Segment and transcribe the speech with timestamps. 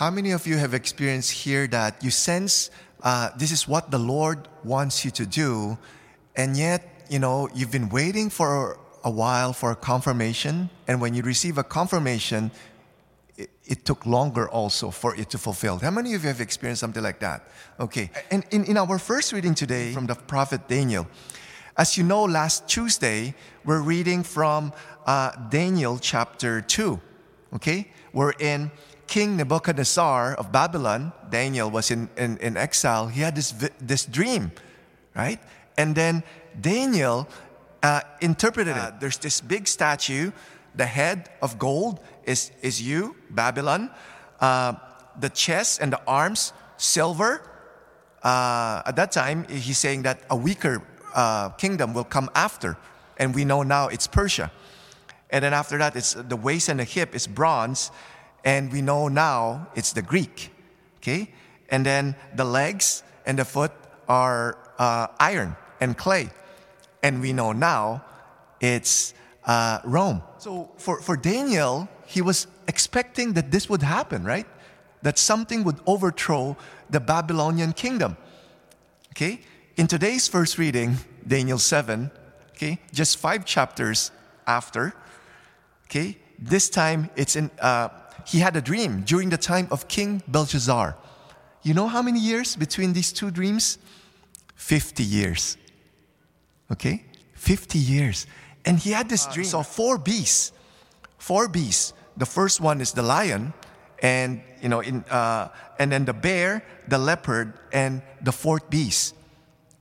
[0.00, 2.70] How many of you have experienced here that you sense
[3.02, 5.76] uh, this is what the Lord wants you to do,
[6.34, 11.12] and yet, you know, you've been waiting for a while for a confirmation, and when
[11.12, 12.50] you receive a confirmation,
[13.36, 15.76] it, took longer also for it to fulfill.
[15.76, 17.50] How many of you have experienced something like that?
[17.78, 21.06] Okay, and in, in our first reading today from the prophet Daniel,
[21.76, 23.34] as you know, last Tuesday,
[23.66, 24.72] we're reading from
[25.04, 26.98] uh, Daniel chapter 2.
[27.52, 27.88] Okay?
[28.12, 28.70] We're in
[29.10, 31.12] King Nebuchadnezzar of Babylon.
[31.30, 33.08] Daniel was in, in, in exile.
[33.08, 34.52] He had this, this dream,
[35.16, 35.40] right?
[35.76, 36.22] And then
[36.60, 37.26] Daniel
[37.82, 38.80] uh, interpreted it.
[38.80, 40.30] Uh, there's this big statue.
[40.76, 43.90] The head of gold is, is you, Babylon.
[44.40, 44.74] Uh,
[45.18, 47.42] the chest and the arms, silver.
[48.22, 50.82] Uh, at that time, he's saying that a weaker
[51.16, 52.76] uh, kingdom will come after.
[53.18, 54.52] And we know now it's Persia.
[55.30, 57.90] And then after that, it's the waist and the hip is bronze.
[58.44, 60.50] And we know now it's the Greek.
[60.98, 61.30] Okay?
[61.68, 63.72] And then the legs and the foot
[64.08, 66.30] are uh, iron and clay.
[67.02, 68.04] And we know now
[68.60, 70.22] it's uh, Rome.
[70.38, 74.46] So for, for Daniel, he was expecting that this would happen, right?
[75.02, 76.56] That something would overthrow
[76.90, 78.16] the Babylonian kingdom.
[79.12, 79.40] Okay?
[79.76, 80.96] In today's first reading,
[81.26, 82.10] Daniel 7,
[82.50, 84.10] okay, just five chapters
[84.46, 84.92] after,
[85.86, 87.88] okay, this time it's in, uh,
[88.26, 90.96] he had a dream during the time of King Belshazzar.
[91.62, 93.78] You know how many years between these two dreams?
[94.54, 95.56] 50 years.
[96.70, 97.04] Okay?
[97.34, 98.26] 50 years.
[98.64, 99.46] And he had this dream.
[99.46, 100.52] Saw four beasts.
[101.18, 101.92] Four beasts.
[102.16, 103.52] The first one is the lion,
[104.02, 109.14] and you know, in, uh, and then the bear, the leopard, and the fourth beast.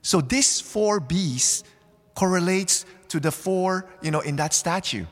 [0.00, 1.64] So these four beasts
[2.14, 5.04] correlates to the four, you know, in that statue.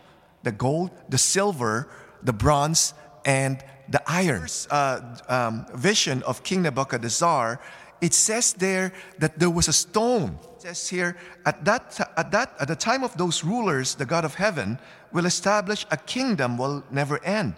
[0.42, 1.88] The gold, the silver,
[2.22, 4.46] the bronze, and the iron.
[4.70, 7.60] Uh, um, vision of King Nebuchadnezzar,
[8.00, 10.38] it says there that there was a stone.
[10.56, 14.24] It says here, at that, at that, at the time of those rulers, the God
[14.24, 14.78] of heaven
[15.12, 17.54] will establish a kingdom will never end.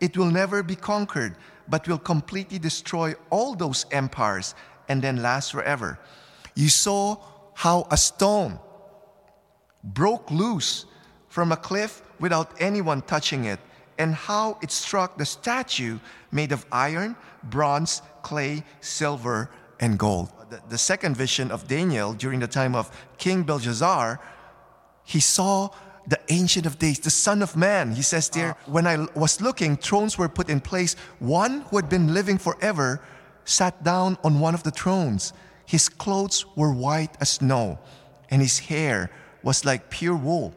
[0.00, 1.36] It will never be conquered,
[1.68, 4.54] but will completely destroy all those empires
[4.88, 5.98] and then last forever.
[6.54, 7.16] You saw
[7.54, 8.58] how a stone
[9.84, 10.86] broke loose
[11.28, 13.60] from a cliff without anyone touching it,
[14.00, 15.98] and how it struck the statue
[16.32, 20.32] made of iron, bronze, clay, silver, and gold.
[20.48, 24.18] The, the second vision of Daniel during the time of King Belshazzar,
[25.04, 25.68] he saw
[26.06, 27.92] the Ancient of Days, the Son of Man.
[27.92, 28.70] He says there, ah.
[28.70, 30.96] when I was looking, thrones were put in place.
[31.18, 33.02] One who had been living forever
[33.44, 35.34] sat down on one of the thrones.
[35.66, 37.78] His clothes were white as snow,
[38.30, 39.10] and his hair
[39.42, 40.54] was like pure wool.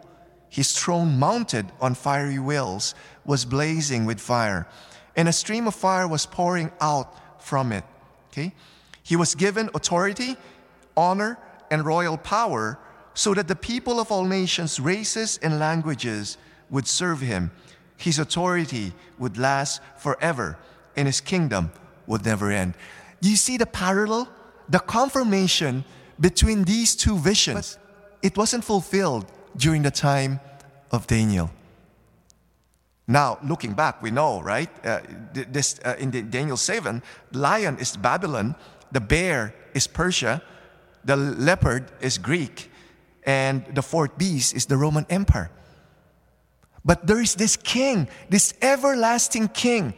[0.54, 2.94] His throne, mounted on fiery wheels,
[3.26, 4.68] was blazing with fire,
[5.16, 7.84] and a stream of fire was pouring out from it.
[8.30, 8.54] Okay?
[9.02, 10.38] He was given authority,
[10.96, 11.40] honor,
[11.72, 12.78] and royal power
[13.16, 16.38] so that the people of all nations, races, and languages
[16.70, 17.50] would serve him.
[17.98, 20.60] His authority would last forever,
[20.96, 21.72] and his kingdom
[22.06, 22.76] would never end.
[23.22, 24.30] Do you see the parallel?
[24.70, 25.84] the confirmation
[26.20, 27.78] between these two visions,
[28.22, 29.26] it wasn't fulfilled
[29.56, 30.40] during the time
[30.92, 31.52] of Daniel.
[33.08, 34.70] Now, looking back, we know, right?
[34.86, 35.02] Uh,
[35.34, 37.04] this uh, in Daniel 7,
[37.34, 38.56] lion is Babylon,
[38.92, 40.42] the bear is Persia,
[41.04, 42.72] the leopard is Greek,
[43.26, 45.52] and the fourth beast is the Roman Empire.
[46.86, 49.94] But there is this king, this everlasting king,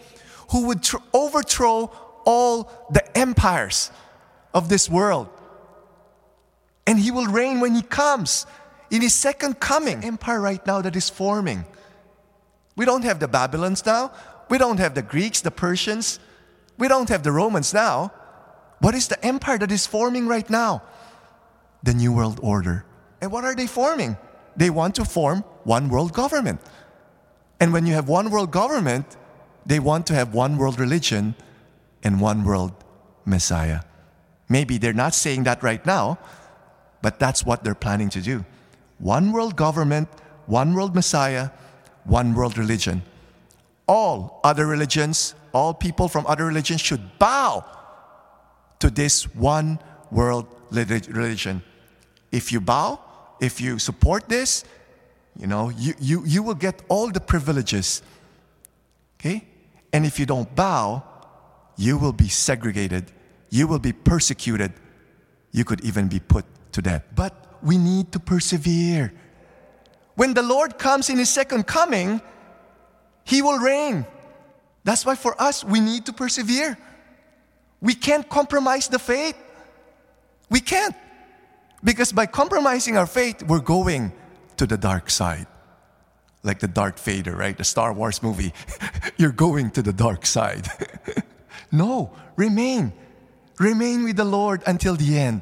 [0.51, 1.91] who would tr- overthrow
[2.25, 3.91] all the empires
[4.53, 5.27] of this world.
[6.87, 8.45] And he will reign when he comes
[8.89, 10.03] in his second coming.
[10.03, 11.65] Empire right now that is forming.
[12.75, 14.11] We don't have the Babylons now.
[14.49, 16.19] We don't have the Greeks, the Persians.
[16.77, 18.11] We don't have the Romans now.
[18.79, 20.83] What is the empire that is forming right now?
[21.83, 22.85] The New World Order.
[23.21, 24.17] And what are they forming?
[24.55, 26.61] They want to form one world government.
[27.59, 29.17] And when you have one world government,
[29.65, 31.35] they want to have one world religion
[32.03, 32.73] and one world
[33.25, 33.81] Messiah.
[34.47, 36.19] Maybe they're not saying that right now,
[37.01, 38.45] but that's what they're planning to do.
[38.97, 40.07] One world government,
[40.45, 41.49] one world Messiah,
[42.03, 43.03] one world religion.
[43.87, 47.65] All other religions, all people from other religions should bow
[48.79, 49.79] to this one
[50.11, 51.63] world religion.
[52.31, 52.99] If you bow,
[53.39, 54.63] if you support this,
[55.37, 58.01] you know, you, you, you will get all the privileges.
[59.19, 59.45] Okay?
[59.93, 61.03] And if you don't bow,
[61.77, 63.11] you will be segregated
[63.55, 64.73] you will be persecuted.
[65.51, 67.03] You could even be put to death.
[67.15, 67.33] But
[67.65, 69.11] we need to persevere.
[70.13, 72.21] When the Lord comes in His second coming,
[73.25, 74.05] He will reign.
[74.83, 76.77] That's why for us, we need to persevere.
[77.81, 79.35] We can't compromise the faith.
[80.49, 80.95] We can't.
[81.83, 84.13] Because by compromising our faith, we're going
[84.57, 85.47] to the dark side.
[86.43, 87.57] Like the Darth Vader, right?
[87.57, 88.53] The Star Wars movie.
[89.17, 90.67] You're going to the dark side.
[91.71, 92.93] no, remain.
[93.59, 95.41] Remain with the Lord until the end.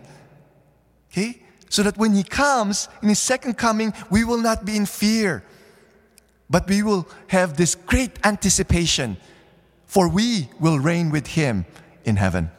[1.11, 1.43] Okay?
[1.73, 5.43] So that when He comes in His second coming, we will not be in fear,
[6.47, 9.17] but we will have this great anticipation,
[9.87, 11.65] for we will reign with Him
[12.05, 12.51] in heaven.